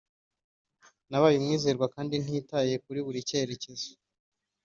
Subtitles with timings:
[1.09, 3.89] nabaye umwizerwa kandi ntitaye kuri buri cyerekezo